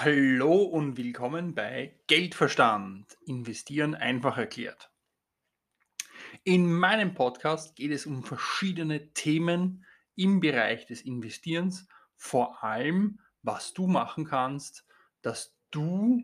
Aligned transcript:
Hallo 0.00 0.62
und 0.62 0.96
willkommen 0.96 1.56
bei 1.56 1.98
Geldverstand. 2.06 3.18
Investieren 3.26 3.96
einfach 3.96 4.38
erklärt. 4.38 4.92
In 6.44 6.72
meinem 6.72 7.14
Podcast 7.14 7.74
geht 7.74 7.90
es 7.90 8.06
um 8.06 8.22
verschiedene 8.22 9.12
Themen 9.12 9.84
im 10.14 10.38
Bereich 10.38 10.86
des 10.86 11.02
Investierens, 11.02 11.88
vor 12.16 12.62
allem 12.62 13.18
was 13.42 13.74
du 13.74 13.88
machen 13.88 14.24
kannst, 14.24 14.86
dass 15.20 15.56
du 15.72 16.22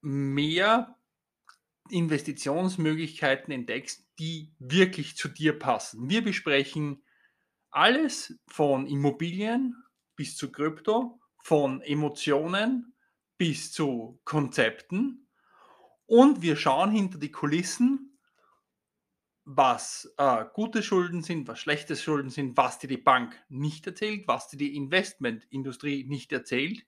mehr 0.00 0.98
Investitionsmöglichkeiten 1.90 3.52
entdeckst, 3.52 4.04
die 4.18 4.52
wirklich 4.58 5.16
zu 5.16 5.28
dir 5.28 5.56
passen. 5.56 6.10
Wir 6.10 6.24
besprechen 6.24 7.04
alles 7.70 8.36
von 8.48 8.88
Immobilien 8.88 9.76
bis 10.16 10.36
zu 10.36 10.50
Krypto, 10.50 11.20
von 11.46 11.80
Emotionen 11.82 12.92
bis 13.38 13.70
zu 13.70 14.20
Konzepten 14.24 15.28
und 16.06 16.42
wir 16.42 16.56
schauen 16.56 16.90
hinter 16.90 17.18
die 17.18 17.30
Kulissen, 17.30 18.18
was 19.44 20.12
äh, 20.18 20.44
gute 20.54 20.82
Schulden 20.82 21.22
sind, 21.22 21.46
was 21.46 21.60
schlechte 21.60 21.94
Schulden 21.94 22.30
sind, 22.30 22.56
was 22.56 22.80
dir 22.80 22.88
die 22.88 22.96
Bank 22.96 23.40
nicht 23.48 23.86
erzählt, 23.86 24.26
was 24.26 24.48
dir 24.48 24.56
die 24.56 24.74
Investmentindustrie 24.74 26.02
nicht 26.02 26.32
erzählt. 26.32 26.84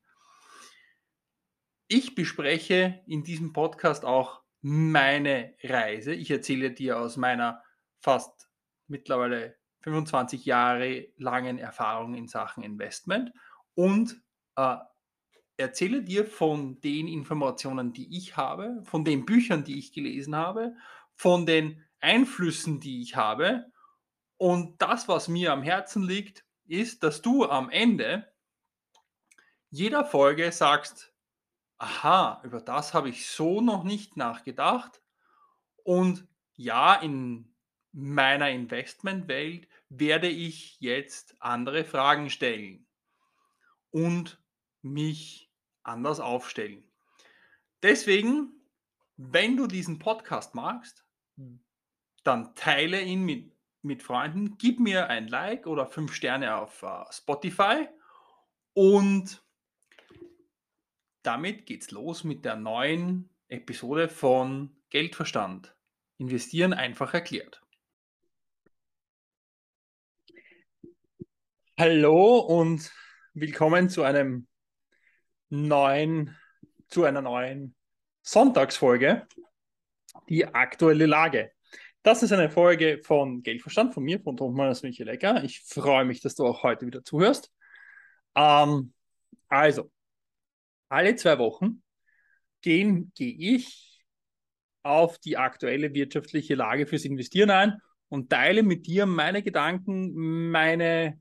Ich 1.86 2.16
bespreche 2.16 3.00
in 3.06 3.22
diesem 3.22 3.52
Podcast 3.52 4.04
auch 4.04 4.42
meine 4.60 5.54
Reise. 5.62 6.14
Ich 6.14 6.32
erzähle 6.32 6.72
dir 6.72 6.98
aus 6.98 7.16
meiner 7.16 7.62
fast 8.00 8.50
mittlerweile 8.88 9.56
25 9.82 10.46
Jahre 10.46 11.12
langen 11.16 11.58
Erfahrung 11.58 12.14
in 12.14 12.26
Sachen 12.26 12.64
Investment 12.64 13.30
und 13.76 14.20
äh, 14.58 14.76
erzähle 15.56 16.02
dir 16.02 16.26
von 16.26 16.80
den 16.80 17.06
Informationen, 17.06 17.92
die 17.92 18.16
ich 18.16 18.36
habe, 18.36 18.82
von 18.84 19.04
den 19.04 19.24
Büchern, 19.24 19.64
die 19.64 19.78
ich 19.78 19.92
gelesen 19.92 20.34
habe, 20.34 20.76
von 21.14 21.46
den 21.46 21.84
Einflüssen, 22.00 22.80
die 22.80 23.02
ich 23.02 23.16
habe. 23.16 23.70
Und 24.36 24.82
das, 24.82 25.08
was 25.08 25.28
mir 25.28 25.52
am 25.52 25.62
Herzen 25.62 26.02
liegt, 26.02 26.44
ist, 26.66 27.02
dass 27.02 27.22
du 27.22 27.44
am 27.44 27.70
Ende 27.70 28.30
jeder 29.70 30.04
Folge 30.04 30.50
sagst, 30.50 31.12
aha, 31.78 32.40
über 32.44 32.60
das 32.60 32.94
habe 32.94 33.08
ich 33.08 33.28
so 33.28 33.60
noch 33.60 33.84
nicht 33.84 34.16
nachgedacht. 34.16 35.00
Und 35.84 36.26
ja, 36.54 36.94
in 36.94 37.54
meiner 37.92 38.50
Investmentwelt 38.50 39.68
werde 39.88 40.28
ich 40.28 40.80
jetzt 40.80 41.36
andere 41.40 41.84
Fragen 41.84 42.30
stellen 42.30 42.88
und 43.90 44.40
mich 44.82 45.50
anders 45.82 46.20
aufstellen. 46.20 46.84
Deswegen, 47.82 48.52
wenn 49.16 49.56
du 49.56 49.66
diesen 49.66 49.98
Podcast 49.98 50.54
magst, 50.54 51.04
dann 52.24 52.54
teile 52.54 53.00
ihn 53.02 53.24
mit, 53.24 53.52
mit 53.82 54.02
Freunden, 54.02 54.58
gib 54.58 54.80
mir 54.80 55.08
ein 55.08 55.28
Like 55.28 55.66
oder 55.66 55.86
fünf 55.86 56.12
Sterne 56.12 56.56
auf 56.56 56.82
uh, 56.82 57.04
Spotify 57.10 57.88
und 58.74 59.42
damit 61.22 61.66
geht's 61.66 61.90
los 61.90 62.24
mit 62.24 62.44
der 62.44 62.56
neuen 62.56 63.28
Episode 63.48 64.08
von 64.08 64.76
Geldverstand. 64.90 65.74
Investieren 66.18 66.72
einfach 66.72 67.14
erklärt. 67.14 67.62
Hallo 71.78 72.38
und 72.38 72.92
willkommen 73.34 73.88
zu 73.88 74.02
einem 74.02 74.48
neuen, 75.48 76.36
zu 76.88 77.04
einer 77.04 77.22
neuen 77.22 77.74
Sonntagsfolge. 78.22 79.26
Die 80.28 80.46
aktuelle 80.46 81.06
Lage. 81.06 81.52
Das 82.02 82.22
ist 82.22 82.32
eine 82.32 82.50
Folge 82.50 83.00
von 83.04 83.42
Geldverstand 83.42 83.94
von 83.94 84.02
mir, 84.02 84.20
von 84.20 84.36
Thomas 84.36 84.82
Michael 84.82 85.08
Ecker. 85.08 85.44
Ich 85.44 85.60
freue 85.60 86.04
mich, 86.04 86.20
dass 86.20 86.34
du 86.34 86.46
auch 86.46 86.62
heute 86.62 86.86
wieder 86.86 87.04
zuhörst. 87.04 87.52
Ähm, 88.34 88.92
also, 89.48 89.90
alle 90.88 91.16
zwei 91.16 91.38
Wochen 91.38 91.82
gehen, 92.60 93.12
gehe 93.14 93.34
ich 93.56 94.04
auf 94.82 95.18
die 95.18 95.36
aktuelle 95.36 95.92
wirtschaftliche 95.94 96.54
Lage 96.54 96.86
fürs 96.86 97.04
Investieren 97.04 97.50
ein 97.50 97.80
und 98.08 98.30
teile 98.30 98.62
mit 98.62 98.86
dir 98.86 99.06
meine 99.06 99.42
Gedanken, 99.42 100.50
meine 100.50 101.20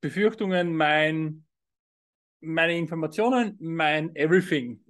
Befürchtungen, 0.00 0.76
mein, 0.76 1.46
meine 2.44 2.76
Informationen, 2.76 3.56
mein 3.60 4.14
Everything, 4.14 4.84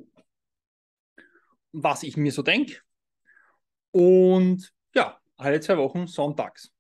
was 1.72 2.02
ich 2.02 2.16
mir 2.16 2.32
so 2.32 2.42
denke. 2.42 2.80
Und 3.90 4.72
ja, 4.94 5.18
alle 5.36 5.60
zwei 5.60 5.76
Wochen 5.78 6.06
sonntags. 6.06 6.72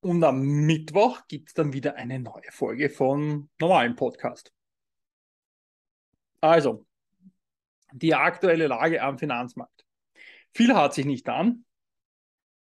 Und 0.00 0.24
am 0.24 0.40
Mittwoch 0.40 1.26
gibt 1.28 1.48
es 1.48 1.54
dann 1.54 1.72
wieder 1.72 1.96
eine 1.96 2.18
neue 2.18 2.50
Folge 2.50 2.88
von 2.88 3.50
normalen 3.60 3.96
Podcast. 3.96 4.52
Also, 6.40 6.86
die 7.92 8.14
aktuelle 8.14 8.66
Lage 8.66 9.02
am 9.02 9.18
Finanzmarkt. 9.18 9.84
Viel 10.54 10.74
hat 10.74 10.94
sich 10.94 11.04
nicht 11.04 11.28
an. 11.28 11.66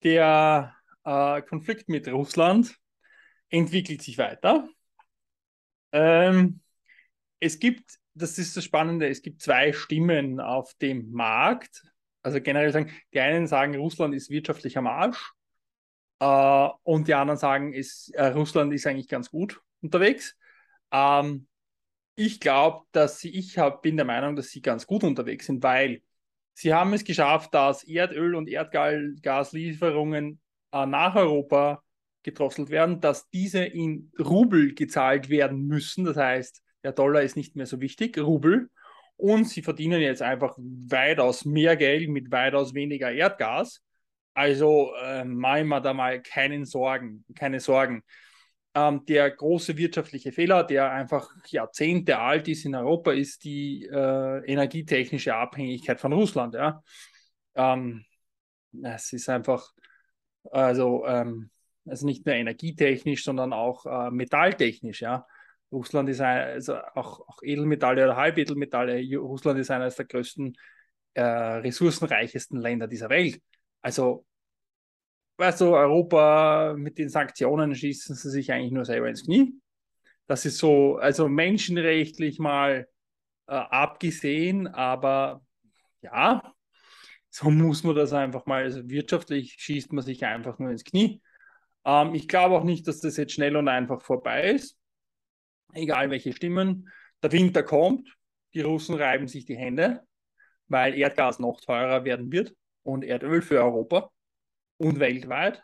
Der 0.03 0.75
äh, 1.03 1.41
Konflikt 1.43 1.89
mit 1.89 2.07
Russland 2.07 2.75
entwickelt 3.49 4.01
sich 4.01 4.17
weiter. 4.17 4.67
Ähm, 5.91 6.61
es 7.39 7.59
gibt, 7.59 7.99
das 8.13 8.37
ist 8.37 8.57
das 8.57 8.63
Spannende, 8.63 9.07
es 9.07 9.21
gibt 9.21 9.41
zwei 9.41 9.73
Stimmen 9.73 10.39
auf 10.39 10.73
dem 10.75 11.11
Markt. 11.11 11.83
Also 12.23 12.41
generell 12.41 12.71
sagen, 12.71 12.91
die 13.13 13.19
einen 13.19 13.47
sagen, 13.47 13.75
Russland 13.75 14.13
ist 14.13 14.29
wirtschaftlich 14.29 14.77
am 14.77 14.87
Arsch 14.87 15.33
äh, 16.19 16.69
und 16.83 17.07
die 17.07 17.13
anderen 17.13 17.37
sagen, 17.37 17.73
ist, 17.73 18.09
äh, 18.15 18.27
Russland 18.27 18.73
ist 18.73 18.87
eigentlich 18.87 19.07
ganz 19.07 19.29
gut 19.29 19.61
unterwegs. 19.81 20.35
Ähm, 20.91 21.47
ich 22.15 22.39
glaube, 22.39 22.85
dass 22.91 23.19
sie, 23.19 23.29
ich 23.29 23.57
hab, 23.59 23.81
bin 23.83 23.95
der 23.95 24.05
Meinung, 24.05 24.35
dass 24.35 24.49
sie 24.49 24.61
ganz 24.61 24.87
gut 24.87 25.03
unterwegs 25.03 25.45
sind, 25.45 25.61
weil 25.63 26.01
sie 26.53 26.73
haben 26.73 26.93
es 26.93 27.03
geschafft, 27.03 27.53
dass 27.53 27.83
Erdöl- 27.83 28.35
und 28.35 28.49
Erdgaslieferungen 28.49 30.41
äh, 30.71 30.85
nach 30.85 31.15
Europa 31.15 31.83
gedrosselt 32.27 32.69
werden, 32.69 32.99
dass 32.99 33.29
diese 33.29 33.63
in 33.63 34.11
Rubel 34.19 34.75
gezahlt 34.75 35.29
werden 35.29 35.65
müssen. 35.65 36.03
Das 36.03 36.17
heißt, 36.17 36.61
der 36.83 36.91
Dollar 36.91 37.21
ist 37.21 37.37
nicht 37.37 37.55
mehr 37.55 37.65
so 37.65 37.79
wichtig, 37.79 38.17
Rubel. 38.17 38.69
Und 39.15 39.45
sie 39.45 39.61
verdienen 39.61 40.01
jetzt 40.01 40.21
einfach 40.21 40.55
weitaus 40.57 41.45
mehr 41.45 41.77
Geld 41.77 42.09
mit 42.09 42.31
weitaus 42.31 42.73
weniger 42.73 43.11
Erdgas. 43.11 43.81
Also 44.33 44.91
äh, 45.01 45.23
machen 45.23 45.69
wir 45.69 45.79
da 45.81 45.93
mal 45.93 46.21
keinen 46.21 46.65
Sorgen, 46.65 47.25
keine 47.33 47.59
Sorgen. 47.59 48.03
Ähm, 48.75 49.05
der 49.05 49.31
große 49.31 49.77
wirtschaftliche 49.77 50.31
Fehler, 50.31 50.63
der 50.63 50.91
einfach 50.91 51.29
Jahrzehnte 51.47 52.19
alt 52.19 52.47
ist 52.47 52.65
in 52.65 52.75
Europa, 52.75 53.13
ist 53.13 53.45
die 53.45 53.85
äh, 53.85 54.45
energietechnische 54.45 55.33
Abhängigkeit 55.33 55.99
von 55.99 56.13
Russland. 56.13 56.53
Ja? 56.53 56.83
Ähm, 57.55 58.03
es 58.83 59.13
ist 59.13 59.29
einfach, 59.29 59.71
also 60.51 61.05
ähm, 61.07 61.49
also 61.89 62.05
nicht 62.05 62.25
nur 62.25 62.35
energietechnisch, 62.35 63.23
sondern 63.23 63.53
auch 63.53 63.85
äh, 63.85 64.11
metalltechnisch. 64.11 65.01
Ja. 65.01 65.25
Russland 65.71 66.09
ist 66.09 66.21
ein, 66.21 66.49
also 66.49 66.75
auch, 66.95 67.27
auch 67.27 67.39
Edelmetalle 67.41 68.03
oder 68.03 68.15
Halbedelmetalle. 68.15 69.01
Russland 69.17 69.59
ist 69.59 69.71
eines 69.71 69.95
der 69.95 70.05
größten, 70.05 70.55
äh, 71.13 71.21
ressourcenreichesten 71.21 72.59
Länder 72.59 72.87
dieser 72.87 73.09
Welt. 73.09 73.41
Also, 73.81 74.25
weißt 75.37 75.61
du, 75.61 75.75
Europa 75.75 76.75
mit 76.77 76.97
den 76.97 77.09
Sanktionen 77.09 77.75
schießen 77.75 78.15
sie 78.15 78.29
sich 78.29 78.51
eigentlich 78.51 78.71
nur 78.71 78.85
selber 78.85 79.09
ins 79.09 79.23
Knie. 79.25 79.53
Das 80.27 80.45
ist 80.45 80.57
so, 80.57 80.97
also 80.97 81.27
menschenrechtlich 81.27 82.39
mal 82.39 82.87
äh, 83.47 83.53
abgesehen, 83.53 84.67
aber 84.67 85.41
ja, 86.01 86.53
so 87.29 87.49
muss 87.49 87.83
man 87.83 87.95
das 87.95 88.13
einfach 88.13 88.45
mal, 88.45 88.63
also 88.63 88.89
wirtschaftlich 88.89 89.55
schießt 89.59 89.93
man 89.93 90.03
sich 90.03 90.25
einfach 90.25 90.59
nur 90.59 90.71
ins 90.71 90.83
Knie. 90.83 91.21
Ähm, 91.87 92.13
ich 92.13 92.27
glaube 92.27 92.55
auch 92.55 92.63
nicht, 92.63 92.87
dass 92.87 92.99
das 92.99 93.17
jetzt 93.17 93.33
schnell 93.33 93.55
und 93.55 93.67
einfach 93.67 94.01
vorbei 94.01 94.51
ist. 94.51 94.77
Egal 95.73 96.11
welche 96.11 96.33
Stimmen. 96.33 96.89
Der 97.23 97.31
Winter 97.31 97.63
kommt, 97.63 98.15
die 98.53 98.61
Russen 98.61 98.95
reiben 98.95 99.27
sich 99.27 99.45
die 99.45 99.57
Hände, 99.57 100.01
weil 100.67 100.93
Erdgas 100.93 101.39
noch 101.39 101.59
teurer 101.61 102.03
werden 102.03 102.31
wird 102.31 102.53
und 102.83 103.03
Erdöl 103.03 103.41
für 103.41 103.63
Europa 103.63 104.11
und 104.77 104.99
weltweit. 104.99 105.63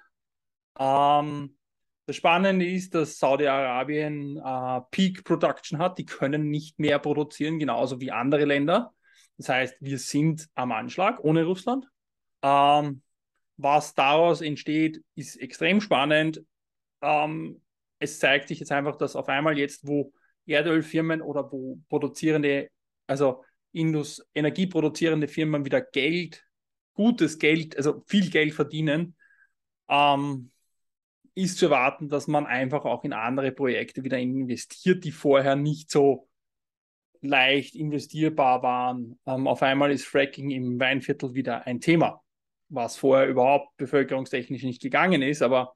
Ähm, 0.80 1.58
das 2.06 2.16
Spannende 2.16 2.66
ist, 2.66 2.96
dass 2.96 3.18
Saudi-Arabien 3.18 4.38
äh, 4.38 4.82
Peak 4.92 5.24
Production 5.24 5.78
hat. 5.78 5.98
Die 5.98 6.06
können 6.06 6.50
nicht 6.50 6.80
mehr 6.80 7.00
produzieren, 7.00 7.60
genauso 7.60 8.02
wie 8.02 8.12
andere 8.12 8.46
Länder. 8.46 8.94
Das 9.38 9.50
heißt, 9.50 9.76
wir 9.80 9.98
sind 10.00 10.48
am 10.56 10.72
Anschlag 10.72 11.24
ohne 11.24 11.44
Russland. 11.46 11.86
Ähm, 12.42 13.04
was 13.58 13.94
daraus 13.94 14.42
entsteht, 14.42 15.04
ist 15.16 15.36
extrem 15.36 15.82
spannend. 15.82 16.44
Ähm, 17.02 17.62
es 18.00 18.20
zeigt 18.20 18.48
sich 18.48 18.60
jetzt 18.60 18.72
einfach, 18.72 18.96
dass 18.96 19.16
auf 19.16 19.30
einmal 19.30 19.58
jetzt, 19.58 19.88
wo 19.88 20.14
Erdölfirmen 20.46 21.22
oder 21.22 21.52
wo 21.52 21.80
produzierende, 21.90 22.70
also 23.08 23.44
Indus 23.72 24.26
energieproduzierende 24.34 25.28
Firmen 25.28 25.66
wieder 25.66 25.82
Geld, 25.82 26.46
gutes 26.94 27.40
Geld, 27.40 27.76
also 27.78 28.04
viel 28.08 28.30
Geld 28.30 28.54
verdienen, 28.54 29.16
ähm, 29.90 30.52
ist 31.36 31.58
zu 31.58 31.66
erwarten, 31.66 32.10
dass 32.10 32.28
man 32.28 32.46
einfach 32.46 32.86
auch 32.86 33.04
in 33.04 33.14
andere 33.14 33.52
Projekte 33.52 34.04
wieder 34.04 34.20
investiert, 34.20 35.04
die 35.04 35.12
vorher 35.12 35.56
nicht 35.56 35.90
so 35.90 36.28
leicht 37.22 37.76
investierbar 37.76 38.62
waren. 38.62 39.20
Ähm, 39.26 39.48
auf 39.48 39.64
einmal 39.64 39.92
ist 39.92 40.06
Fracking 40.06 40.52
im 40.52 40.80
Weinviertel 40.80 41.34
wieder 41.34 41.66
ein 41.66 41.80
Thema, 41.80 42.22
was 42.74 42.98
vorher 42.98 43.28
überhaupt 43.28 43.76
bevölkerungstechnisch 43.78 44.64
nicht 44.64 44.82
gegangen 44.82 45.22
ist, 45.22 45.42
aber 45.42 45.76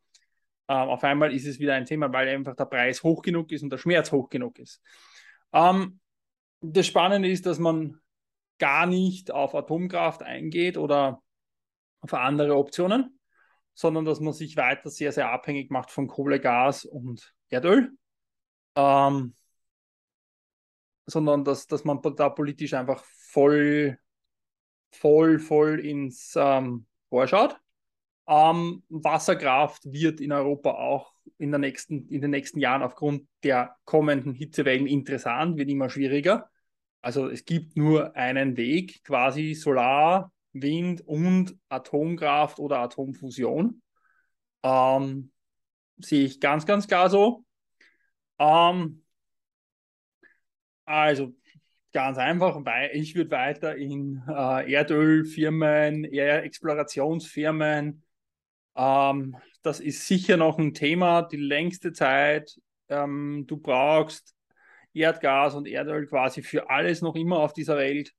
ähm, 0.68 0.90
auf 0.90 1.04
einmal 1.04 1.34
ist 1.34 1.46
es 1.46 1.60
wieder 1.60 1.76
ein 1.76 1.86
Thema, 1.86 2.12
weil 2.12 2.28
einfach 2.28 2.56
der 2.56 2.66
Preis 2.66 3.04
hoch 3.04 3.22
genug 3.22 3.52
ist 3.52 3.64
und 3.64 3.70
der 3.70 3.78
Schmerz 3.78 4.12
hoch 4.12 4.30
genug 4.30 4.60
ist. 4.60 4.82
Ähm, 5.54 6.00
das 6.62 6.88
Spannende 6.88 7.30
ist, 7.30 7.46
dass 7.46 7.60
man 7.60 8.00
gar 8.58 8.86
nicht 8.88 9.32
auf 9.32 9.54
Atomkraft 9.54 10.24
eingeht 10.24 10.78
oder 10.78 11.22
auf 12.02 12.14
andere 12.14 12.58
Optionen, 12.58 13.20
sondern 13.76 14.06
dass 14.06 14.20
man 14.20 14.34
sich 14.34 14.58
weiter 14.58 14.90
sehr, 14.90 15.12
sehr 15.12 15.32
abhängig 15.32 15.70
macht 15.70 15.92
von 15.92 16.08
Kohle, 16.08 16.40
Gas 16.40 16.84
und 16.84 17.34
Erdöl. 17.50 17.92
Ähm, 18.76 19.36
sondern 21.06 21.44
dass, 21.44 21.68
dass 21.68 21.86
man 21.86 22.02
da 22.02 22.30
politisch 22.30 22.74
einfach 22.74 23.04
voll, 23.04 23.98
voll, 24.92 25.40
voll 25.40 25.80
ins 25.80 26.34
ähm, 26.36 26.87
Rohr 27.12 27.28
schaut. 27.28 27.58
Ähm, 28.28 28.84
Wasserkraft 28.90 29.84
wird 29.86 30.20
in 30.20 30.32
Europa 30.32 30.72
auch 30.72 31.14
in, 31.38 31.52
der 31.52 31.60
nächsten, 31.60 32.08
in 32.10 32.22
den 32.22 32.32
nächsten 32.32 32.60
Jahren 32.60 32.84
aufgrund 32.84 33.28
der 33.44 33.76
kommenden 33.86 34.34
Hitzewellen 34.34 34.88
interessant, 34.88 35.58
wird 35.58 35.70
immer 35.70 35.90
schwieriger. 35.90 36.50
Also 37.02 37.30
es 37.30 37.46
gibt 37.46 37.78
nur 37.78 38.16
einen 38.16 38.58
Weg, 38.58 39.04
quasi 39.04 39.54
Solar, 39.54 40.32
Wind 40.52 41.02
und 41.02 41.58
Atomkraft 41.70 42.60
oder 42.60 42.80
Atomfusion. 42.80 43.82
Ähm, 44.64 45.32
sehe 45.98 46.26
ich 46.26 46.40
ganz, 46.40 46.66
ganz 46.66 46.88
klar 46.88 47.10
so. 47.10 47.46
Ähm, 48.40 49.04
also 50.86 51.34
ganz 51.94 52.18
einfach, 52.18 52.64
weil 52.66 52.92
ich 52.94 53.16
würde 53.16 53.32
weiter 53.32 53.76
in 53.76 54.24
äh, 54.28 54.72
Erdölfirmen, 54.72 56.04
Explorationsfirmen, 56.06 58.04
ähm, 58.78 59.36
das 59.64 59.80
ist 59.80 60.08
sicher 60.08 60.38
noch 60.38 60.60
ein 60.60 60.74
Thema, 60.74 61.24
die 61.24 61.38
längste 61.38 61.92
Zeit. 61.92 62.60
Ähm, 62.90 63.46
du 63.48 63.58
brauchst 63.58 64.36
Erdgas 64.94 65.56
und 65.56 65.68
Erdöl 65.68 66.08
quasi 66.08 66.44
für 66.44 66.70
alles 66.70 67.02
noch 67.02 67.16
immer 67.16 67.40
auf 67.40 67.54
dieser 67.54 67.78
Welt. 67.78 68.14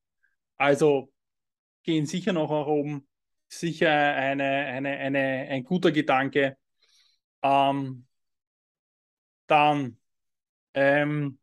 Also 0.56 1.12
gehen 1.84 2.06
sicher 2.06 2.32
noch 2.32 2.50
nach 2.50 2.66
oben. 2.66 3.08
Sicher 3.48 3.90
eine, 3.90 4.44
eine, 4.44 4.90
eine, 4.98 5.18
ein 5.48 5.64
guter 5.64 5.92
Gedanke. 5.92 6.58
Ähm, 7.42 8.06
dann 9.46 9.98
ähm, 10.74 11.37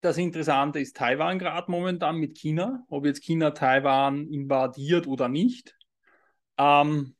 das 0.00 0.16
Interessante 0.18 0.78
ist 0.78 0.96
Taiwan 0.96 1.38
gerade 1.38 1.70
momentan 1.70 2.16
mit 2.16 2.36
China, 2.36 2.84
ob 2.88 3.04
jetzt 3.04 3.22
China 3.22 3.50
Taiwan 3.50 4.28
invadiert 4.28 5.06
oder 5.06 5.28
nicht. 5.28 5.76
Ähm, 6.56 7.16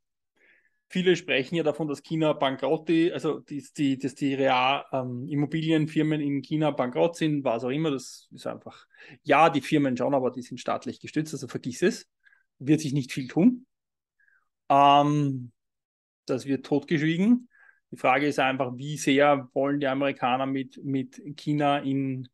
viele 0.88 1.16
sprechen 1.16 1.56
ja 1.56 1.62
davon, 1.62 1.88
dass 1.88 2.02
China 2.02 2.32
bankrott 2.32 2.88
ist, 2.90 3.12
also 3.12 3.40
dass 3.40 3.72
die, 3.72 3.98
dass 3.98 4.14
die 4.14 4.34
Real, 4.34 4.84
ähm, 4.92 5.26
Immobilienfirmen 5.28 6.20
in 6.20 6.42
China 6.42 6.70
bankrott 6.70 7.16
sind, 7.16 7.44
was 7.44 7.64
auch 7.64 7.70
immer. 7.70 7.90
Das 7.90 8.28
ist 8.32 8.46
einfach, 8.46 8.86
ja, 9.22 9.50
die 9.50 9.60
Firmen 9.60 9.96
schon, 9.96 10.14
aber 10.14 10.30
die 10.30 10.42
sind 10.42 10.58
staatlich 10.58 11.00
gestützt, 11.00 11.34
also 11.34 11.48
vergiss 11.48 11.82
es. 11.82 12.08
Wird 12.60 12.80
sich 12.80 12.92
nicht 12.92 13.12
viel 13.12 13.28
tun. 13.28 13.66
Ähm, 14.68 15.52
das 16.26 16.46
wird 16.46 16.66
totgeschwiegen. 16.66 17.48
Die 17.90 17.96
Frage 17.96 18.26
ist 18.26 18.38
einfach, 18.38 18.76
wie 18.76 18.96
sehr 18.98 19.48
wollen 19.54 19.80
die 19.80 19.86
Amerikaner 19.86 20.46
mit, 20.46 20.82
mit 20.84 21.20
China 21.36 21.78
in 21.78 22.28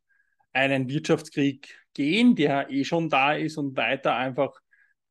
einen 0.55 0.89
Wirtschaftskrieg 0.89 1.77
gehen, 1.93 2.35
der 2.35 2.69
eh 2.69 2.83
schon 2.85 3.09
da 3.09 3.33
ist 3.33 3.57
und 3.57 3.75
weiter 3.75 4.15
einfach 4.15 4.59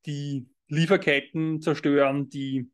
die 0.06 0.48
Lieferketten 0.68 1.60
zerstören, 1.60 2.28
die 2.30 2.70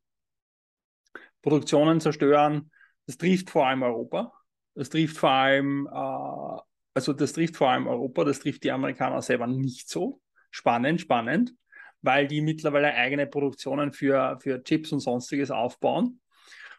Produktionen 1.42 2.00
zerstören. 2.00 2.70
Das 3.06 3.18
trifft 3.18 3.50
vor 3.50 3.66
allem 3.66 3.82
Europa. 3.82 4.32
Das 4.74 4.88
trifft 4.88 5.16
vor 5.16 5.30
allem, 5.30 5.88
äh, 5.92 6.60
also 6.94 7.12
das 7.12 7.32
trifft 7.32 7.56
vor 7.56 7.70
allem 7.70 7.88
Europa, 7.88 8.24
das 8.24 8.38
trifft 8.38 8.62
die 8.64 8.70
Amerikaner 8.70 9.20
selber 9.20 9.46
nicht 9.46 9.88
so. 9.88 10.20
Spannend, 10.50 11.00
spannend, 11.00 11.54
weil 12.02 12.28
die 12.28 12.40
mittlerweile 12.40 12.94
eigene 12.94 13.26
Produktionen 13.26 13.92
für, 13.92 14.38
für 14.40 14.62
Chips 14.62 14.92
und 14.92 15.00
sonstiges 15.00 15.50
aufbauen. 15.50 16.20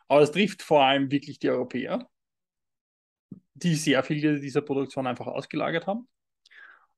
Aber 0.07 0.21
es 0.21 0.31
trifft 0.31 0.61
vor 0.61 0.83
allem 0.83 1.11
wirklich 1.11 1.39
die 1.39 1.49
Europäer 1.49 2.09
die 3.63 3.75
sehr 3.75 4.03
viel 4.03 4.39
dieser 4.39 4.61
Produktion 4.61 5.07
einfach 5.07 5.27
ausgelagert 5.27 5.87
haben. 5.87 6.07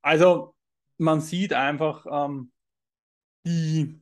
Also 0.01 0.55
man 0.97 1.21
sieht 1.21 1.53
einfach 1.53 2.05
ähm, 2.09 2.51
die, 3.45 4.01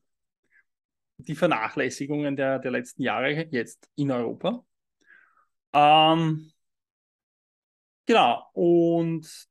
die 1.17 1.35
Vernachlässigungen 1.35 2.35
der, 2.35 2.59
der 2.59 2.71
letzten 2.71 3.03
Jahre 3.03 3.31
jetzt 3.51 3.89
in 3.95 4.11
Europa. 4.11 4.65
Ähm, 5.73 6.51
genau, 8.05 8.49
und 8.53 9.47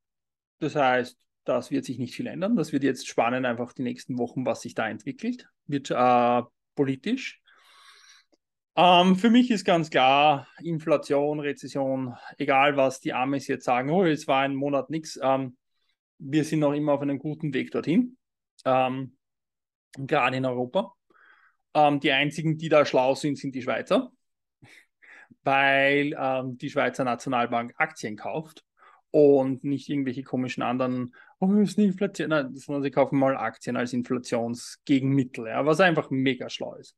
das 0.58 0.74
heißt, 0.74 1.18
das 1.44 1.70
wird 1.70 1.84
sich 1.84 1.98
nicht 1.98 2.14
viel 2.14 2.26
ändern. 2.26 2.56
Das 2.56 2.72
wird 2.72 2.84
jetzt 2.84 3.08
spannend, 3.08 3.46
einfach 3.46 3.72
die 3.72 3.82
nächsten 3.82 4.18
Wochen, 4.18 4.44
was 4.44 4.60
sich 4.62 4.74
da 4.74 4.88
entwickelt, 4.88 5.48
wird 5.66 5.90
äh, 5.90 6.42
politisch. 6.74 7.40
Ähm, 8.76 9.16
für 9.16 9.30
mich 9.30 9.50
ist 9.50 9.64
ganz 9.64 9.90
klar, 9.90 10.46
Inflation, 10.62 11.40
Rezession, 11.40 12.14
egal 12.38 12.76
was 12.76 13.00
die 13.00 13.12
Amis 13.12 13.48
jetzt 13.48 13.64
sagen, 13.64 13.90
oh, 13.90 14.04
es 14.04 14.28
war 14.28 14.42
ein 14.42 14.54
Monat 14.54 14.90
nichts, 14.90 15.18
ähm, 15.22 15.56
wir 16.18 16.44
sind 16.44 16.60
noch 16.60 16.72
immer 16.72 16.92
auf 16.92 17.00
einem 17.00 17.18
guten 17.18 17.52
Weg 17.52 17.72
dorthin, 17.72 18.16
ähm, 18.64 19.16
gerade 19.96 20.36
in 20.36 20.44
Europa. 20.44 20.94
Ähm, 21.74 22.00
die 22.00 22.12
einzigen, 22.12 22.58
die 22.58 22.68
da 22.68 22.84
schlau 22.84 23.14
sind, 23.14 23.38
sind 23.38 23.54
die 23.54 23.62
Schweizer, 23.62 24.12
weil 25.42 26.14
ähm, 26.18 26.56
die 26.58 26.70
Schweizer 26.70 27.04
Nationalbank 27.04 27.74
Aktien 27.76 28.16
kauft 28.16 28.64
und 29.10 29.64
nicht 29.64 29.88
irgendwelche 29.88 30.22
komischen 30.22 30.62
anderen, 30.62 31.14
oh, 31.40 31.52
ist 31.54 31.78
eine 31.78 31.88
Inflation, 31.88 32.28
Nein, 32.28 32.54
sondern 32.54 32.82
sie 32.84 32.90
kaufen 32.90 33.18
mal 33.18 33.36
Aktien 33.36 33.76
als 33.76 33.92
Inflationsgegenmittel, 33.92 35.48
ja, 35.48 35.66
was 35.66 35.80
einfach 35.80 36.10
mega 36.10 36.48
schlau 36.48 36.74
ist. 36.74 36.96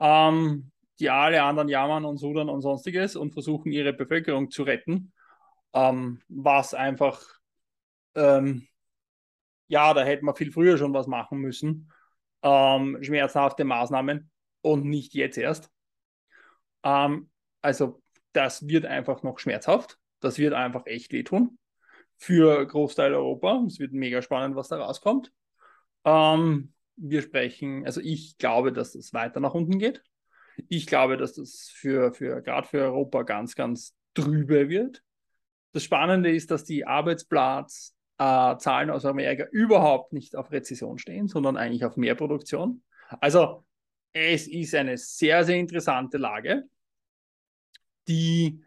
Ähm, 0.00 0.71
die 1.00 1.10
alle 1.10 1.42
anderen 1.42 1.68
jammern 1.68 2.04
und 2.04 2.18
sudern 2.18 2.48
und 2.48 2.62
sonstiges 2.62 3.16
und 3.16 3.32
versuchen 3.32 3.72
ihre 3.72 3.92
Bevölkerung 3.92 4.50
zu 4.50 4.62
retten, 4.62 5.12
ähm, 5.72 6.22
was 6.28 6.74
einfach, 6.74 7.22
ähm, 8.14 8.66
ja, 9.68 9.94
da 9.94 10.04
hätte 10.04 10.24
man 10.24 10.36
viel 10.36 10.52
früher 10.52 10.76
schon 10.78 10.94
was 10.94 11.06
machen 11.06 11.38
müssen, 11.38 11.90
ähm, 12.42 12.98
schmerzhafte 13.02 13.64
Maßnahmen 13.64 14.30
und 14.60 14.84
nicht 14.84 15.14
jetzt 15.14 15.38
erst. 15.38 15.70
Ähm, 16.84 17.30
also 17.62 18.02
das 18.32 18.66
wird 18.68 18.86
einfach 18.86 19.22
noch 19.22 19.38
schmerzhaft, 19.38 19.98
das 20.20 20.38
wird 20.38 20.54
einfach 20.54 20.86
echt 20.86 21.12
wehtun 21.12 21.58
für 22.22 22.64
Großteil 22.66 23.14
Europa. 23.14 23.64
Es 23.66 23.80
wird 23.80 23.92
mega 23.92 24.22
spannend, 24.22 24.54
was 24.54 24.68
da 24.68 24.76
rauskommt. 24.76 25.32
Ähm, 26.04 26.72
wir 26.96 27.20
sprechen, 27.22 27.84
also 27.84 28.00
ich 28.00 28.38
glaube, 28.38 28.72
dass 28.72 28.94
es 28.94 29.12
weiter 29.12 29.40
nach 29.40 29.54
unten 29.54 29.80
geht. 29.80 30.04
Ich 30.68 30.86
glaube, 30.86 31.16
dass 31.16 31.34
das 31.34 31.70
für, 31.74 32.12
für 32.12 32.42
gerade 32.42 32.66
für 32.66 32.82
Europa 32.82 33.22
ganz, 33.22 33.54
ganz 33.54 33.94
drüber 34.14 34.68
wird. 34.68 35.02
Das 35.72 35.84
Spannende 35.84 36.30
ist, 36.30 36.50
dass 36.50 36.64
die 36.64 36.86
Arbeitsplatzzahlen 36.86 38.88
äh, 38.88 38.92
aus 38.92 39.04
Amerika 39.04 39.44
überhaupt 39.50 40.12
nicht 40.12 40.36
auf 40.36 40.52
Rezession 40.52 40.98
stehen, 40.98 41.28
sondern 41.28 41.56
eigentlich 41.56 41.84
auf 41.84 41.96
Mehrproduktion. 41.96 42.82
Also 43.20 43.64
es 44.12 44.46
ist 44.46 44.74
eine 44.74 44.98
sehr, 44.98 45.44
sehr 45.44 45.56
interessante 45.56 46.18
Lage, 46.18 46.64
die 48.08 48.62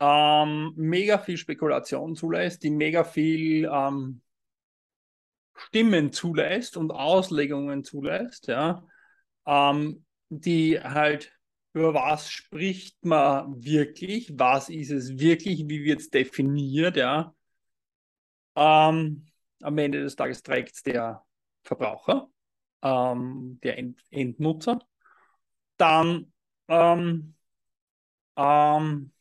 ähm, 0.00 0.72
mega 0.76 1.18
viel 1.18 1.36
Spekulation 1.36 2.16
zulässt, 2.16 2.62
die 2.62 2.70
mega 2.70 3.04
viel 3.04 3.68
ähm, 3.70 4.22
Stimmen 5.54 6.12
zulässt 6.12 6.78
und 6.78 6.90
Auslegungen 6.90 7.84
zulässt. 7.84 8.46
Ja. 8.46 8.82
Ähm, 9.46 10.06
die 10.30 10.80
halt 10.80 11.32
über 11.72 11.94
was 11.94 12.30
spricht 12.30 13.04
man 13.04 13.62
wirklich, 13.62 14.32
was 14.36 14.68
ist 14.68 14.90
es 14.90 15.18
wirklich, 15.18 15.68
wie 15.68 15.84
wird 15.84 16.00
es 16.00 16.10
definiert, 16.10 16.96
ja. 16.96 17.34
Ähm, 18.56 19.26
am 19.62 19.78
Ende 19.78 20.02
des 20.02 20.16
Tages 20.16 20.42
trägt 20.42 20.74
es 20.74 20.82
der 20.82 21.24
Verbraucher, 21.62 22.28
ähm, 22.82 23.60
der 23.62 23.78
End 23.78 24.02
Endnutzer. 24.10 24.80
Dann 25.76 26.32
ähm, 26.68 27.34
ähm, 28.36 29.12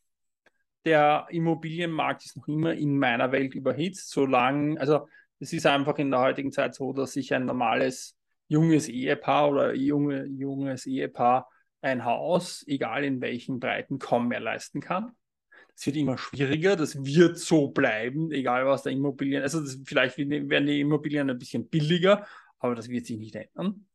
der 0.86 1.28
Immobilienmarkt 1.30 2.26
ist 2.26 2.38
noch 2.38 2.48
immer 2.48 2.74
in 2.74 2.98
meiner 2.98 3.32
Welt 3.32 3.54
überhitzt, 3.54 4.10
solange, 4.10 4.80
also 4.80 5.08
es 5.40 5.54
ist 5.54 5.66
einfach 5.66 5.98
in 5.98 6.12
der 6.12 6.22
heutigen 6.22 6.52
Zeit 6.52 6.76
so, 6.76 6.94
dass 6.94 7.14
sich 7.14 7.34
ein 7.34 7.46
normales 7.46 8.19
junges 8.50 8.90
Ehepaar 8.90 9.50
oder 9.50 9.74
junge, 9.74 10.26
junges 10.26 10.86
Ehepaar 10.86 11.48
ein 11.82 12.04
Haus, 12.04 12.66
egal 12.68 13.06
in 13.06 13.22
welchen 13.22 13.60
Breiten, 13.60 14.00
kaum 14.00 14.28
mehr 14.28 14.42
leisten 14.42 14.82
kann. 14.82 15.14
Es 15.76 15.86
wird 15.86 15.96
immer 15.96 16.18
schwieriger, 16.18 16.76
das 16.76 17.06
wird 17.06 17.38
so 17.38 17.70
bleiben, 17.70 18.32
egal 18.32 18.66
was 18.66 18.84
der 18.84 18.92
Immobilien, 18.92 19.44
also 19.44 19.62
das, 19.62 19.80
vielleicht 19.86 20.18
werden 20.18 20.66
die 20.66 20.82
Immobilien 20.82 21.30
ein 21.30 21.38
bisschen 21.38 21.70
billiger, 21.70 22.28
aber 22.58 22.76
das 22.76 22.90
wird 22.90 23.06
sich 23.06 23.18
nicht 23.18 23.36
ändern, 23.36 23.86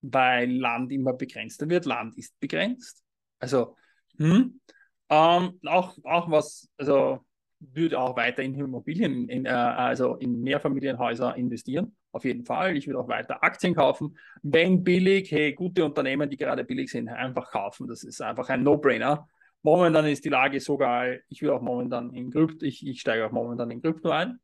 weil 0.00 0.48
Land 0.52 0.92
immer 0.92 1.14
begrenzter 1.14 1.68
wird. 1.68 1.86
Land 1.86 2.16
ist 2.16 2.38
begrenzt. 2.38 3.02
Also, 3.40 3.74
hm, 4.16 4.60
ähm, 5.08 5.60
auch, 5.66 5.98
auch 6.04 6.30
was, 6.30 6.68
also 6.76 7.26
würde 7.58 7.98
auch 7.98 8.16
weiter 8.16 8.42
in 8.42 8.54
Immobilien, 8.54 9.28
in, 9.28 9.46
äh, 9.46 9.48
also 9.48 10.14
in 10.16 10.40
Mehrfamilienhäuser 10.40 11.34
investieren. 11.34 11.96
Auf 12.12 12.24
jeden 12.24 12.44
Fall. 12.44 12.76
Ich 12.76 12.86
würde 12.86 12.98
auch 12.98 13.08
weiter 13.08 13.42
Aktien 13.42 13.74
kaufen. 13.74 14.16
Wenn 14.42 14.82
billig, 14.82 15.30
hey, 15.30 15.52
gute 15.52 15.84
Unternehmen, 15.84 16.28
die 16.30 16.36
gerade 16.36 16.64
billig 16.64 16.90
sind, 16.90 17.08
einfach 17.08 17.50
kaufen. 17.50 17.86
Das 17.86 18.02
ist 18.02 18.20
einfach 18.22 18.48
ein 18.48 18.62
No-Brainer. 18.62 19.28
Momentan 19.62 20.06
ist 20.06 20.24
die 20.24 20.30
Lage 20.30 20.60
so 20.60 20.76
geil. 20.78 21.22
Ich 21.28 21.42
will 21.42 21.50
auch 21.50 21.60
momentan 21.60 22.14
in 22.14 22.30
Krypto, 22.30 22.64
ich, 22.64 22.86
ich 22.86 23.00
steige 23.00 23.26
auch 23.26 23.32
momentan 23.32 23.70
in 23.70 23.82
Krypto 23.82 24.10
ein, 24.10 24.38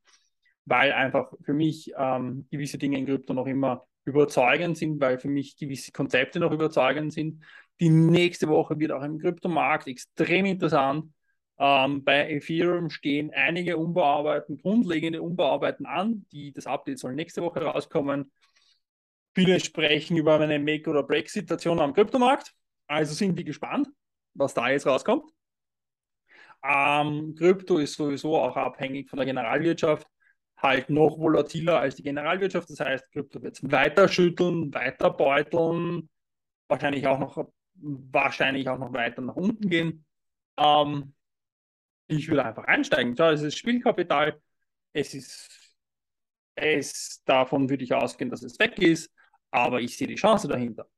weil 0.64 0.92
einfach 0.92 1.32
für 1.42 1.54
mich 1.54 1.92
ähm, 1.96 2.46
gewisse 2.50 2.78
Dinge 2.78 2.98
in 2.98 3.06
Krypto 3.06 3.32
noch 3.32 3.46
immer 3.46 3.86
überzeugend 4.04 4.76
sind, 4.76 5.00
weil 5.00 5.18
für 5.18 5.28
mich 5.28 5.56
gewisse 5.56 5.92
Konzepte 5.92 6.40
noch 6.40 6.52
überzeugend 6.52 7.12
sind. 7.12 7.42
Die 7.80 7.88
nächste 7.88 8.48
Woche 8.48 8.78
wird 8.78 8.92
auch 8.92 9.02
im 9.02 9.18
Kryptomarkt 9.18 9.86
extrem 9.86 10.44
interessant. 10.46 11.06
Ähm, 11.58 12.04
bei 12.04 12.30
Ethereum 12.30 12.90
stehen 12.90 13.32
einige 13.32 13.76
Umbauarbeiten, 13.76 14.58
grundlegende 14.58 15.22
Umbauarbeiten 15.22 15.86
an. 15.86 16.26
Die, 16.32 16.52
das 16.52 16.66
Update 16.66 16.98
soll 16.98 17.14
nächste 17.14 17.42
Woche 17.42 17.62
rauskommen. 17.62 18.32
Viele 19.34 19.60
sprechen 19.60 20.16
über 20.16 20.38
eine 20.38 20.58
Make- 20.58 20.90
oder 20.90 21.02
Break-Situation 21.02 21.80
am 21.80 21.94
Kryptomarkt. 21.94 22.52
Also 22.86 23.14
sind 23.14 23.36
wir 23.36 23.44
gespannt 23.44 23.88
was 24.34 24.54
da 24.54 24.68
jetzt 24.68 24.86
rauskommt. 24.86 25.30
Ähm, 26.62 27.34
Krypto 27.36 27.78
ist 27.78 27.94
sowieso 27.94 28.36
auch 28.36 28.56
abhängig 28.56 29.08
von 29.08 29.18
der 29.18 29.26
Generalwirtschaft, 29.26 30.06
halt 30.56 30.88
noch 30.90 31.18
volatiler 31.18 31.80
als 31.80 31.96
die 31.96 32.02
Generalwirtschaft. 32.02 32.70
Das 32.70 32.80
heißt, 32.80 33.12
Krypto 33.12 33.42
wird 33.42 33.56
es 33.56 33.70
weiter 33.70 34.08
schütteln, 34.08 34.72
weiter 34.72 35.10
beuteln, 35.10 36.08
wahrscheinlich 36.68 37.06
auch 37.06 37.18
noch, 37.18 37.48
wahrscheinlich 37.74 38.68
auch 38.68 38.78
noch 38.78 38.92
weiter 38.92 39.20
nach 39.20 39.36
unten 39.36 39.68
gehen. 39.68 40.04
Ähm, 40.56 41.13
ich 42.06 42.28
würde 42.28 42.44
einfach 42.44 42.64
einsteigen. 42.64 43.16
Schau, 43.16 43.30
es 43.30 43.42
ist 43.42 43.56
Spielkapital, 43.56 44.40
es 44.92 45.14
ist, 45.14 45.76
es, 46.54 47.22
davon 47.24 47.68
würde 47.68 47.84
ich 47.84 47.94
ausgehen, 47.94 48.30
dass 48.30 48.42
es 48.42 48.58
weg 48.58 48.78
ist, 48.78 49.10
aber 49.50 49.80
ich 49.80 49.96
sehe 49.96 50.06
die 50.06 50.14
Chance 50.14 50.48
dahinter. 50.48 50.88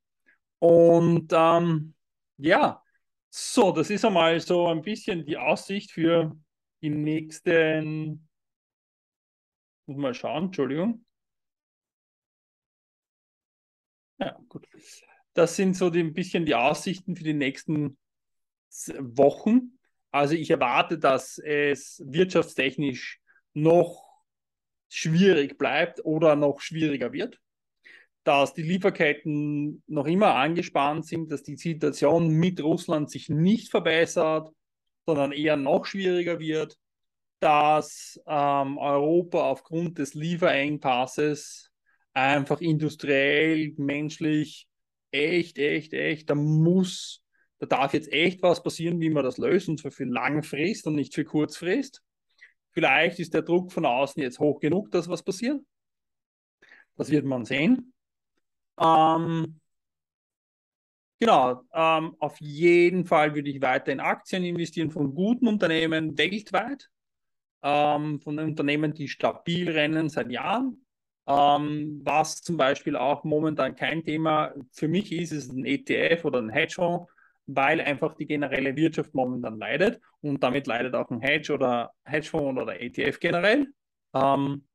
Und 0.58 1.32
ähm, 1.32 1.94
ja, 2.38 2.82
so, 3.30 3.72
das 3.72 3.90
ist 3.90 4.04
einmal 4.04 4.40
so 4.40 4.68
ein 4.68 4.82
bisschen 4.82 5.24
die 5.26 5.36
Aussicht 5.36 5.90
für 5.92 6.34
die 6.82 6.90
nächsten. 6.90 8.28
Muss 9.86 9.96
mal 9.98 10.14
schauen, 10.14 10.46
Entschuldigung. 10.46 11.04
Ja, 14.18 14.38
gut. 14.48 14.66
Das 15.34 15.56
sind 15.56 15.74
so 15.76 15.90
die, 15.90 16.00
ein 16.00 16.14
bisschen 16.14 16.46
die 16.46 16.54
Aussichten 16.54 17.14
für 17.16 17.24
die 17.24 17.34
nächsten 17.34 17.98
Wochen. 18.98 19.75
Also 20.16 20.34
ich 20.34 20.50
erwarte, 20.50 20.98
dass 20.98 21.38
es 21.38 22.02
wirtschaftstechnisch 22.04 23.20
noch 23.54 24.02
schwierig 24.88 25.58
bleibt 25.58 26.04
oder 26.04 26.36
noch 26.36 26.60
schwieriger 26.60 27.12
wird 27.12 27.40
dass 28.26 28.54
die 28.54 28.62
Lieferketten 28.62 29.84
noch 29.86 30.06
immer 30.06 30.34
angespannt 30.34 31.06
sind, 31.06 31.30
dass 31.30 31.44
die 31.44 31.56
Situation 31.56 32.28
mit 32.28 32.60
Russland 32.60 33.08
sich 33.08 33.28
nicht 33.28 33.70
verbessert, 33.70 34.50
sondern 35.06 35.30
eher 35.30 35.56
noch 35.56 35.86
schwieriger 35.86 36.40
wird, 36.40 36.76
dass 37.38 38.20
ähm, 38.26 38.78
Europa 38.78 39.48
aufgrund 39.48 39.98
des 39.98 40.14
Lieferengpasses 40.14 41.70
einfach 42.14 42.60
industriell, 42.60 43.74
menschlich 43.76 44.66
echt, 45.12 45.58
echt, 45.58 45.92
echt, 45.92 46.28
da 46.28 46.34
muss, 46.34 47.22
da 47.58 47.66
darf 47.66 47.94
jetzt 47.94 48.12
echt 48.12 48.42
was 48.42 48.62
passieren, 48.62 49.00
wie 49.00 49.10
man 49.10 49.24
das 49.24 49.38
löst, 49.38 49.68
und 49.68 49.80
zwar 49.80 49.90
für 49.90 50.04
Langfrist 50.04 50.86
und 50.86 50.94
nicht 50.94 51.14
für 51.14 51.24
Kurzfrist. 51.24 52.02
Vielleicht 52.72 53.18
ist 53.18 53.32
der 53.32 53.42
Druck 53.42 53.72
von 53.72 53.86
außen 53.86 54.22
jetzt 54.22 54.38
hoch 54.38 54.60
genug, 54.60 54.90
dass 54.90 55.08
was 55.08 55.22
passiert. 55.22 55.62
Das 56.96 57.10
wird 57.10 57.24
man 57.24 57.44
sehen. 57.44 57.94
Ähm, 58.78 59.60
genau, 61.18 61.62
ähm, 61.72 62.14
auf 62.18 62.38
jeden 62.40 63.06
Fall 63.06 63.34
würde 63.34 63.48
ich 63.48 63.62
weiter 63.62 63.92
in 63.92 64.00
Aktien 64.00 64.44
investieren 64.44 64.90
von 64.90 65.14
guten 65.14 65.48
Unternehmen 65.48 66.18
weltweit, 66.18 66.90
ähm, 67.62 68.20
von 68.20 68.38
Unternehmen, 68.38 68.92
die 68.92 69.08
stabil 69.08 69.70
rennen 69.70 70.10
seit 70.10 70.30
Jahren. 70.30 70.84
Ähm, 71.26 72.02
was 72.04 72.42
zum 72.42 72.56
Beispiel 72.56 72.94
auch 72.94 73.24
momentan 73.24 73.74
kein 73.74 74.04
Thema 74.04 74.54
für 74.70 74.86
mich 74.86 75.10
ist, 75.10 75.32
ist 75.32 75.50
ein 75.50 75.64
ETF 75.64 76.24
oder 76.24 76.40
ein 76.40 76.50
Hedgefonds, 76.50 77.10
weil 77.46 77.80
einfach 77.80 78.14
die 78.14 78.26
generelle 78.26 78.76
Wirtschaft 78.76 79.14
momentan 79.14 79.58
leidet 79.58 80.00
und 80.20 80.42
damit 80.42 80.66
leidet 80.66 80.94
auch 80.94 81.10
ein 81.10 81.20
Hedge 81.20 81.52
oder 81.52 81.92
Hedgefonds 82.04 82.60
oder 82.60 82.80
ETF 82.80 83.20
generell. 83.20 83.68
Ähm, 84.14 84.66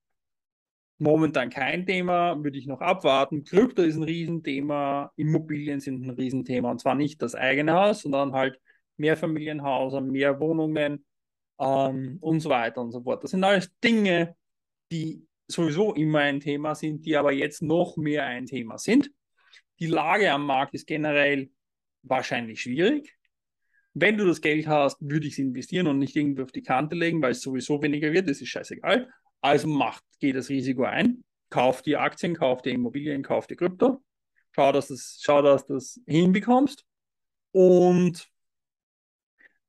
momentan 0.97 1.49
kein 1.49 1.85
Thema, 1.85 2.41
würde 2.41 2.57
ich 2.57 2.67
noch 2.67 2.79
abwarten. 2.79 3.43
Krypto 3.43 3.81
ist 3.81 3.97
ein 3.97 4.03
Riesenthema, 4.03 5.11
Immobilien 5.17 5.79
sind 5.79 6.05
ein 6.05 6.11
Riesenthema 6.11 6.71
und 6.71 6.79
zwar 6.79 6.95
nicht 6.95 7.21
das 7.21 7.35
eigene 7.35 7.73
Haus, 7.73 8.01
sondern 8.01 8.33
halt 8.33 8.59
Mehrfamilienhäuser, 8.97 9.99
mehr 9.99 10.39
Wohnungen 10.39 11.05
ähm, 11.59 12.17
und 12.21 12.39
so 12.39 12.49
weiter 12.49 12.81
und 12.81 12.91
so 12.91 13.01
fort. 13.01 13.23
Das 13.23 13.31
sind 13.31 13.43
alles 13.43 13.71
Dinge, 13.83 14.35
die 14.91 15.25
sowieso 15.47 15.93
immer 15.93 16.19
ein 16.19 16.39
Thema 16.39 16.75
sind, 16.75 17.05
die 17.05 17.17
aber 17.17 17.31
jetzt 17.33 17.61
noch 17.61 17.97
mehr 17.97 18.25
ein 18.25 18.45
Thema 18.45 18.77
sind. 18.77 19.11
Die 19.79 19.87
Lage 19.87 20.31
am 20.31 20.45
Markt 20.45 20.73
ist 20.73 20.87
generell 20.87 21.49
wahrscheinlich 22.03 22.61
schwierig. 22.61 23.17
Wenn 23.93 24.17
du 24.17 24.25
das 24.25 24.41
Geld 24.41 24.67
hast, 24.67 24.97
würde 25.01 25.27
ich 25.27 25.33
es 25.33 25.39
investieren 25.39 25.87
und 25.87 25.99
nicht 25.99 26.15
irgendwie 26.15 26.43
auf 26.43 26.51
die 26.51 26.63
Kante 26.63 26.95
legen, 26.95 27.21
weil 27.21 27.31
es 27.31 27.41
sowieso 27.41 27.81
weniger 27.81 28.11
wird. 28.13 28.29
Das 28.29 28.41
ist 28.41 28.49
scheißegal. 28.49 29.09
Also 29.41 29.67
macht, 29.67 30.03
geht 30.19 30.35
das 30.35 30.49
Risiko 30.49 30.83
ein, 30.83 31.23
kauft 31.49 31.85
die 31.85 31.97
Aktien, 31.97 32.35
kauft 32.35 32.65
die 32.65 32.71
Immobilien, 32.71 33.23
kauft 33.23 33.49
die 33.49 33.55
Krypto, 33.55 34.03
schau, 34.51 34.71
dass, 34.71 34.87
das, 34.87 35.19
du 35.25 35.73
das 35.73 35.99
hinbekommst. 36.07 36.85
Und 37.51 38.29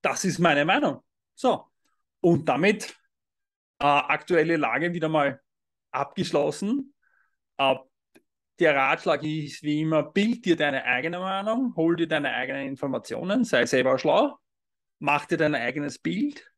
das 0.03 0.25
ist 0.25 0.39
meine 0.39 0.65
Meinung. 0.65 1.01
So, 1.35 1.65
und 2.21 2.49
damit 2.49 2.97
äh, 3.81 3.87
aktuelle 3.87 4.57
Lage 4.57 4.93
wieder 4.93 5.09
mal 5.09 5.41
abgeschlossen. 5.91 6.95
Äh, 7.59 7.77
der 8.63 8.77
Ratschlag 8.77 9.25
ist 9.25 9.65
wie 9.65 9.81
immer, 9.81 10.05
bild 10.05 10.45
dir 10.45 10.57
deine 10.57 10.85
eigene 10.85 11.19
Meinung, 11.19 11.75
hol 11.75 11.97
dir 11.97 12.07
deine 12.07 12.33
eigenen 12.33 12.69
Informationen, 12.69 13.45
sei 13.45 13.67
selber 13.67 13.99
schlau, 13.99 14.39
mach 15.01 15.27
dir 15.27 15.37
dein 15.37 15.57
eigenes 15.57 15.99
Bild. 15.99 16.49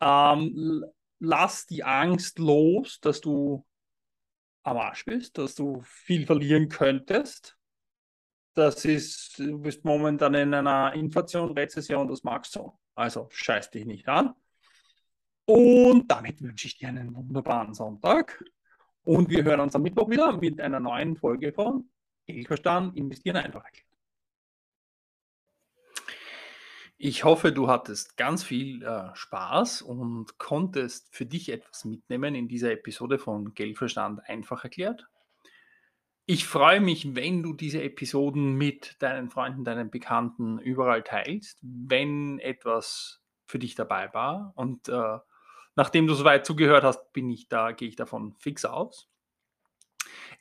Ähm, 0.00 0.84
lass 1.18 1.66
die 1.66 1.84
Angst 1.84 2.38
los, 2.38 2.98
dass 3.00 3.20
du 3.20 3.66
am 4.62 4.78
Arsch 4.78 5.04
bist, 5.04 5.36
dass 5.36 5.54
du 5.54 5.82
viel 5.82 6.24
verlieren 6.24 6.70
könntest. 6.70 7.58
Das 8.54 8.86
ist, 8.86 9.38
du 9.38 9.58
bist 9.58 9.84
momentan 9.84 10.32
in 10.32 10.54
einer 10.54 10.94
Inflation, 10.94 11.52
Rezession, 11.52 12.08
das 12.08 12.24
magst 12.24 12.56
du. 12.56 12.72
Also 12.94 13.28
scheiß 13.30 13.70
dich 13.70 13.84
nicht 13.84 14.08
an. 14.08 14.34
Und 15.44 16.10
damit 16.10 16.42
wünsche 16.42 16.68
ich 16.68 16.78
dir 16.78 16.88
einen 16.88 17.14
wunderbaren 17.14 17.74
Sonntag. 17.74 18.42
Und 19.08 19.30
wir 19.30 19.42
hören 19.42 19.60
uns 19.60 19.74
am 19.74 19.80
Mittwoch 19.80 20.10
wieder 20.10 20.36
mit 20.36 20.60
einer 20.60 20.80
neuen 20.80 21.16
Folge 21.16 21.54
von 21.54 21.88
Geldverstand, 22.26 22.94
investieren 22.94 23.36
einfach 23.36 23.64
erklärt. 23.64 23.88
Ich 26.98 27.24
hoffe, 27.24 27.50
du 27.50 27.68
hattest 27.68 28.18
ganz 28.18 28.44
viel 28.44 28.82
äh, 28.82 29.08
Spaß 29.14 29.80
und 29.80 30.36
konntest 30.36 31.08
für 31.10 31.24
dich 31.24 31.50
etwas 31.50 31.86
mitnehmen 31.86 32.34
in 32.34 32.48
dieser 32.48 32.70
Episode 32.70 33.18
von 33.18 33.54
Geldverstand 33.54 34.20
einfach 34.28 34.64
erklärt. 34.64 35.08
Ich 36.26 36.46
freue 36.46 36.82
mich, 36.82 37.16
wenn 37.16 37.42
du 37.42 37.54
diese 37.54 37.82
Episoden 37.82 38.56
mit 38.56 38.96
deinen 38.98 39.30
Freunden, 39.30 39.64
deinen 39.64 39.90
Bekannten 39.90 40.58
überall 40.58 41.02
teilst, 41.02 41.60
wenn 41.62 42.40
etwas 42.40 43.22
für 43.46 43.58
dich 43.58 43.74
dabei 43.74 44.12
war. 44.12 44.52
Und 44.54 44.90
äh, 44.90 45.18
nachdem 45.78 46.06
du 46.08 46.14
soweit 46.14 46.44
zugehört 46.44 46.82
hast, 46.82 47.12
bin 47.12 47.30
ich 47.30 47.48
da, 47.48 47.70
gehe 47.70 47.88
ich 47.88 47.94
davon 47.94 48.34
fix 48.34 48.64
aus. 48.64 49.08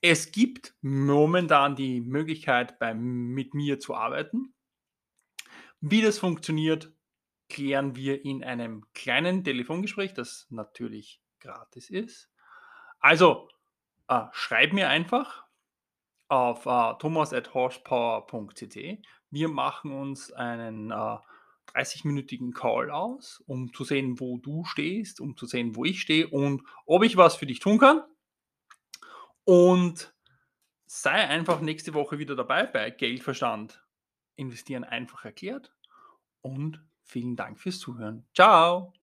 Es 0.02 0.32
gibt 0.32 0.74
momentan 0.82 1.76
die 1.76 2.02
Möglichkeit, 2.02 2.80
bei, 2.80 2.96
mit 2.96 3.54
mir 3.54 3.80
zu 3.80 3.94
arbeiten. 3.94 4.56
Wie 5.80 6.02
das 6.02 6.18
funktioniert, 6.18 6.92
klären 7.50 7.96
wir 7.96 8.26
in 8.26 8.44
einem 8.44 8.92
kleinen 8.94 9.44
Telefongespräch, 9.44 10.16
das 10.16 10.48
natürlich 10.50 11.22
gratis 11.40 11.92
ist. 11.92 12.32
Also, 13.00 13.48
äh, 14.08 14.24
schreib 14.32 14.74
mir 14.74 14.90
einfach 14.90 15.46
auf 16.30 16.66
äh, 16.66 16.96
thomas.horsepower.cc. 16.98 19.04
Wir 19.30 19.50
machen 19.50 19.92
uns 19.92 20.34
einen 20.34 20.90
äh, 20.90 21.18
30-minütigen 21.74 22.54
Call 22.54 22.90
aus, 22.90 23.44
um 23.48 23.74
zu 23.74 23.84
sehen, 23.84 24.20
wo 24.20 24.38
du 24.38 24.64
stehst, 24.66 25.20
um 25.20 25.38
zu 25.38 25.46
sehen, 25.46 25.76
wo 25.76 25.86
ich 25.86 26.02
stehe 26.02 26.28
und 26.28 26.64
ob 26.86 27.04
ich 27.04 27.18
was 27.18 27.36
für 27.36 27.46
dich 27.46 27.60
tun 27.60 27.80
kann. 27.80 28.04
Und 29.44 30.14
sei 30.86 31.12
einfach 31.12 31.62
nächste 31.62 31.94
Woche 31.94 32.20
wieder 32.20 32.36
dabei 32.36 32.66
bei 32.66 32.90
Geldverstand. 32.90 33.84
Investieren 34.36 34.84
einfach 34.84 35.26
erklärt. 35.26 35.74
Und 36.42 36.84
vielen 37.04 37.36
Dank 37.36 37.60
fürs 37.60 37.80
Zuhören. 37.80 38.26
Ciao! 38.34 38.94